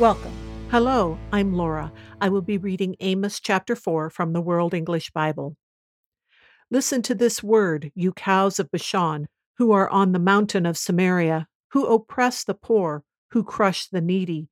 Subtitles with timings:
[0.00, 0.32] Welcome.
[0.72, 1.92] Hello, I'm Laura.
[2.20, 5.56] I will be reading Amos chapter 4 from the World English Bible.
[6.68, 11.46] Listen to this word, you cows of Bashan, who are on the mountain of Samaria,
[11.68, 14.48] who oppress the poor, who crush the needy,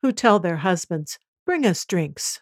[0.00, 2.40] who tell their husbands, Bring us drinks.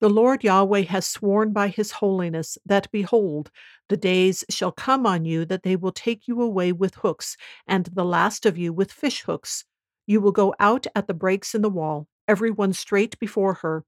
[0.00, 3.50] The Lord Yahweh has sworn by his holiness that, behold,
[3.90, 7.90] the days shall come on you that they will take you away with hooks, and
[7.92, 9.66] the last of you with fish hooks
[10.12, 13.82] you will go out at the breaks in the wall, every one straight before her,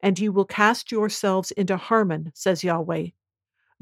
[0.00, 3.08] and you will cast yourselves into Harmon, says Yahweh.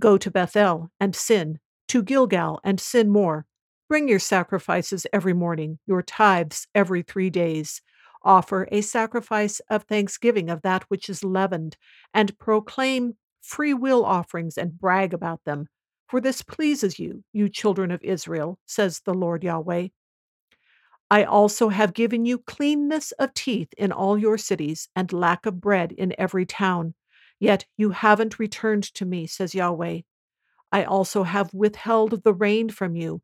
[0.00, 3.46] Go to Bethel and sin, to Gilgal and sin more.
[3.88, 7.80] Bring your sacrifices every morning, your tithes every three days.
[8.24, 11.76] Offer a sacrifice of thanksgiving of that which is leavened,
[12.12, 15.68] and proclaim free will offerings and brag about them.
[16.08, 19.88] For this pleases you, you children of Israel, says the Lord Yahweh.
[21.10, 25.60] I also have given you cleanness of teeth in all your cities, and lack of
[25.60, 26.94] bread in every town.
[27.38, 30.00] Yet you haven't returned to me, says Yahweh.
[30.72, 33.22] I also have withheld the rain from you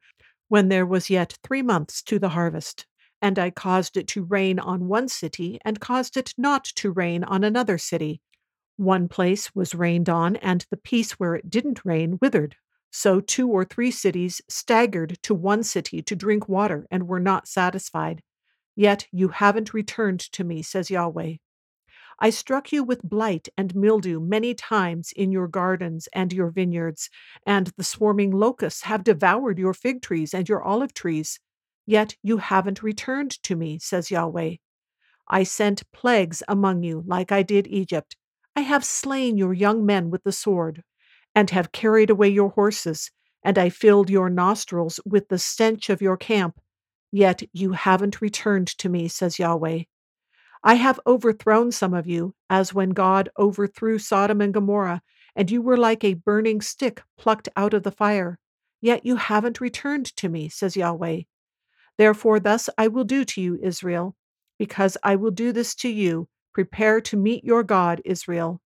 [0.48, 2.87] when there was yet three months to the harvest.
[3.22, 7.25] And I caused it to rain on one city, and caused it not to rain
[7.25, 8.20] on another city.
[8.77, 12.56] One place was rained on, and the piece where it didn't rain withered.
[12.91, 17.49] So two or three cities staggered to one city to drink water and were not
[17.49, 18.23] satisfied.
[18.75, 21.35] Yet you haven't returned to me, says Yahweh.
[22.19, 27.09] I struck you with blight and mildew many times in your gardens and your vineyards,
[27.47, 31.41] and the swarming locusts have devoured your fig trees and your olive trees.
[31.87, 34.56] Yet you haven't returned to me, says Yahweh.
[35.29, 38.17] I sent plagues among you, like I did Egypt.
[38.55, 40.83] I have slain your young men with the sword,
[41.35, 43.11] and have carried away your horses,
[43.43, 46.61] and I filled your nostrils with the stench of your camp.
[47.13, 49.85] Yet you haven't returned to me, says Yahweh.
[50.63, 55.03] I have overthrown some of you, as when God overthrew Sodom and Gomorrah,
[55.35, 58.39] and you were like a burning stick plucked out of the fire.
[58.81, 61.23] Yet you haven't returned to me, says Yahweh.
[61.97, 64.17] Therefore, thus I will do to you, Israel.
[64.59, 68.61] Because I will do this to you, prepare to meet your God, Israel.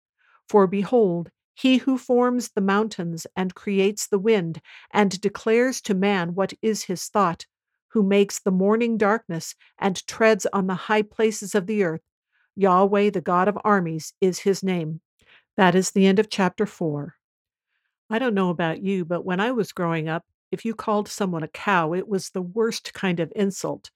[0.49, 6.35] For behold, he who forms the mountains and creates the wind and declares to man
[6.35, 7.45] what is his thought,
[7.89, 12.01] who makes the morning darkness and treads on the high places of the earth.
[12.55, 15.01] Yahweh, the God of armies, is his name.
[15.57, 17.15] That is the end of chapter 4.
[18.09, 21.43] I don't know about you, but when I was growing up, if you called someone
[21.43, 23.91] a cow, it was the worst kind of insult.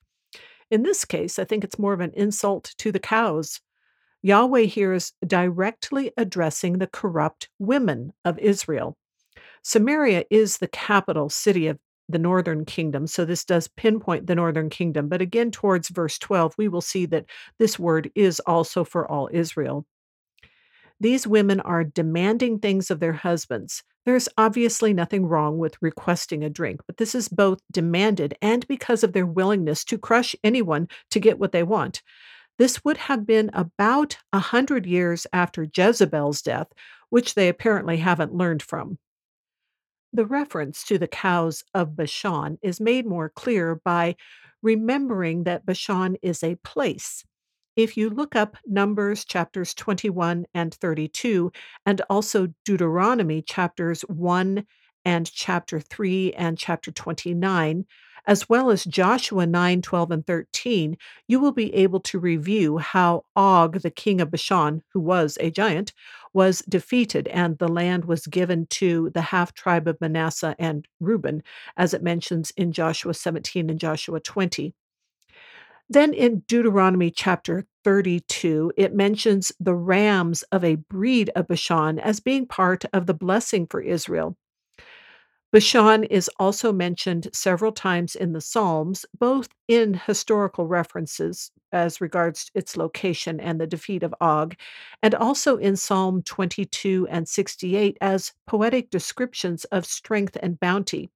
[0.69, 3.62] In this case, I think it's more of an insult to the cows.
[4.28, 8.98] Yahweh here is directly addressing the corrupt women of Israel.
[9.64, 11.80] Samaria is the capital city of
[12.10, 15.08] the northern kingdom, so this does pinpoint the northern kingdom.
[15.08, 17.24] But again, towards verse 12, we will see that
[17.58, 19.86] this word is also for all Israel.
[21.00, 23.82] These women are demanding things of their husbands.
[24.06, 29.06] There's obviously nothing wrong with requesting a drink, but this is both demanded and because
[29.06, 32.02] of their willingness to crush anyone to get what they want.
[32.57, 36.68] This would have been about a hundred years after Jezebel's death,
[37.09, 38.97] which they apparently haven't learned from.
[40.13, 44.16] The reference to the cows of Bashan is made more clear by
[44.63, 47.23] remembering that Bashan is a place.
[47.75, 51.51] If you look up Numbers chapters 21 and 32,
[51.85, 54.66] and also Deuteronomy chapters 1
[55.06, 57.85] and chapter 3 and chapter 29,
[58.28, 60.98] as well as Joshua 9, 12, and 13,
[61.28, 65.50] you will be able to review how Og, the king of Bashan, who was a
[65.50, 65.94] giant,
[66.34, 71.42] was defeated and the land was given to the half tribe of Manasseh and Reuben,
[71.78, 74.75] as it mentions in Joshua 17 and Joshua 20.
[75.90, 82.19] Then in Deuteronomy chapter 32, it mentions the rams of a breed of Bashan as
[82.19, 84.36] being part of the blessing for Israel.
[85.52, 92.50] Bashan is also mentioned several times in the Psalms, both in historical references as regards
[92.54, 94.56] its location and the defeat of Og,
[95.04, 101.10] and also in Psalm 22 and 68 as poetic descriptions of strength and bounty.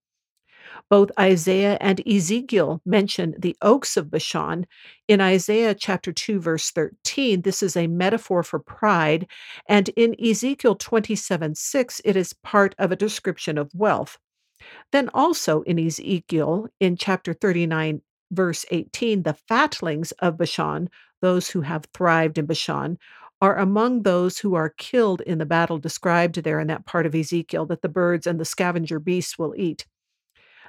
[0.90, 4.68] Both Isaiah and Ezekiel mention the oaks of Bashan.
[5.08, 9.28] In Isaiah chapter 2, verse 13, this is a metaphor for pride.
[9.68, 14.18] And in Ezekiel 27, 6, it is part of a description of wealth.
[14.92, 18.02] Then also in Ezekiel, in chapter 39,
[18.32, 20.90] verse 18, the fatlings of Bashan,
[21.22, 22.98] those who have thrived in Bashan,
[23.42, 27.16] are among those who are killed in the battle described there in that part of
[27.16, 29.86] Ezekiel that the birds and the scavenger beasts will eat.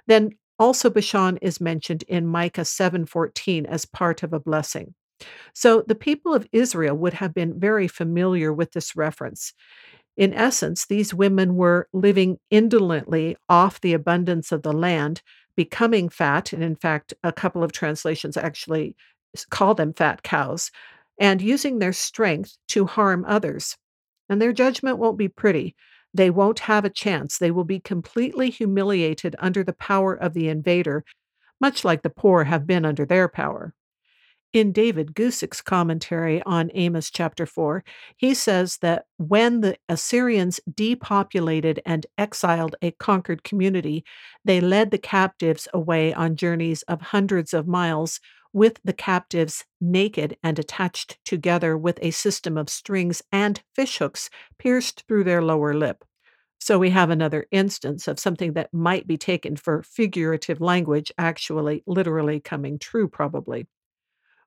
[0.06, 4.94] Then also Bashan is mentioned in Micah 7:14 as part of a blessing.
[5.54, 9.52] So the people of Israel would have been very familiar with this reference.
[10.16, 15.22] In essence, these women were living indolently off the abundance of the land,
[15.56, 18.96] becoming fat, and in fact, a couple of translations actually
[19.50, 20.70] call them fat cows,
[21.18, 23.76] and using their strength to harm others.
[24.28, 25.74] And their judgment won't be pretty.
[26.14, 27.38] They won't have a chance.
[27.38, 31.04] They will be completely humiliated under the power of the invader,
[31.60, 33.74] much like the poor have been under their power.
[34.52, 37.82] In David Guzik's commentary on Amos chapter 4,
[38.18, 44.04] he says that when the Assyrians depopulated and exiled a conquered community,
[44.44, 48.20] they led the captives away on journeys of hundreds of miles,
[48.52, 54.28] with the captives naked and attached together with a system of strings and fishhooks
[54.58, 56.04] pierced through their lower lip.
[56.60, 61.82] So we have another instance of something that might be taken for figurative language, actually,
[61.86, 63.66] literally coming true, probably.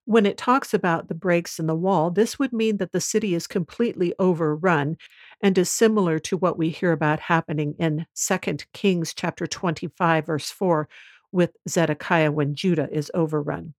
[0.06, 3.34] When it talks about the breaks in the wall, this would mean that the city
[3.34, 4.98] is completely overrun
[5.42, 8.38] and is similar to what we hear about happening in 2
[8.72, 10.88] Kings chapter 25 verse 4
[11.32, 13.74] with Zedekiah when Judah is overrun.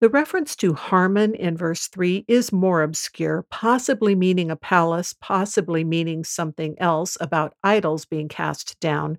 [0.00, 5.84] The reference to Harmon in verse 3 is more obscure, possibly meaning a palace, possibly
[5.84, 9.18] meaning something else about idols being cast down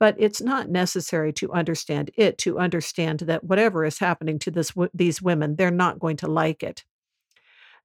[0.00, 4.72] but it's not necessary to understand it to understand that whatever is happening to this,
[4.94, 6.84] these women, they're not going to like it.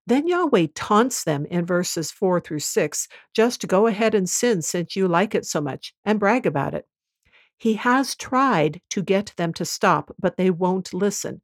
[0.06, 4.96] Then Yahweh taunts them in verses 4 through 6 just go ahead and sin since
[4.96, 6.86] you like it so much and brag about it.
[7.58, 11.42] He has tried to get them to stop, but they won't listen.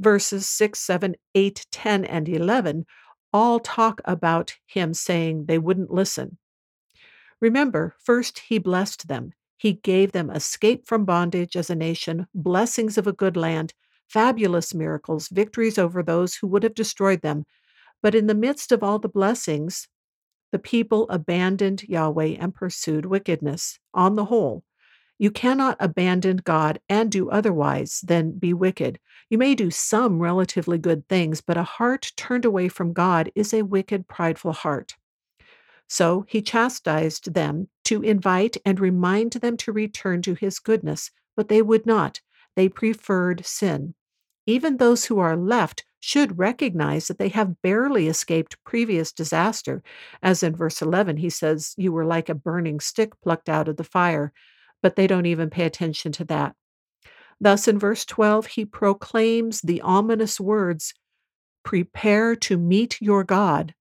[0.00, 2.86] Verses 6, 7, 8, 10, and 11
[3.32, 6.38] all talk about him saying they wouldn't listen.
[7.40, 9.32] Remember, first he blessed them.
[9.56, 13.74] He gave them escape from bondage as a nation, blessings of a good land,
[14.08, 17.44] fabulous miracles, victories over those who would have destroyed them.
[18.02, 19.88] But in the midst of all the blessings,
[20.50, 23.78] the people abandoned Yahweh and pursued wickedness.
[23.94, 24.64] On the whole,
[25.22, 28.98] you cannot abandon God and do otherwise than be wicked.
[29.30, 33.54] You may do some relatively good things, but a heart turned away from God is
[33.54, 34.96] a wicked, prideful heart.
[35.88, 41.46] So he chastised them to invite and remind them to return to his goodness, but
[41.46, 42.20] they would not.
[42.56, 43.94] They preferred sin.
[44.48, 49.84] Even those who are left should recognize that they have barely escaped previous disaster.
[50.20, 53.76] As in verse 11, he says, You were like a burning stick plucked out of
[53.76, 54.32] the fire,
[54.82, 56.54] but they don't even pay attention to that.
[57.40, 60.94] Thus, in verse 12, he proclaims the ominous words
[61.64, 63.74] Prepare to meet your God.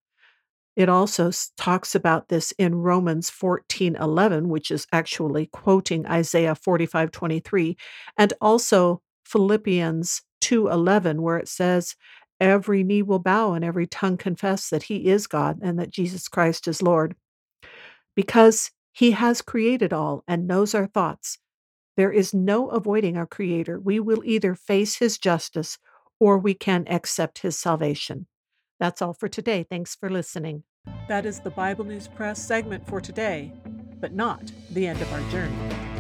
[0.76, 7.78] It also talks about this in Romans 14:11, which is actually quoting Isaiah 45:23,
[8.18, 11.96] and also Philippians 2:11 where it says
[12.40, 16.28] every knee will bow and every tongue confess that he is God and that Jesus
[16.28, 17.16] Christ is Lord.
[18.16, 21.38] Because he has created all and knows our thoughts.
[21.98, 23.80] There is no avoiding our creator.
[23.80, 25.78] We will either face his justice
[26.20, 28.28] or we can accept his salvation.
[28.80, 29.66] That's all for today.
[29.70, 30.64] Thanks for listening.
[31.08, 33.54] That is the Bible News Press segment for today,
[34.00, 35.91] but not the end of our journey.